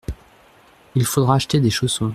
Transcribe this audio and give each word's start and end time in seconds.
Il 0.95 1.05
faudra 1.05 1.35
acheter 1.35 1.59
des 1.59 1.69
chaussons. 1.69 2.09